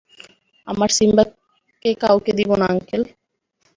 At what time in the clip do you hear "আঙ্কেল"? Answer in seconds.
2.73-3.01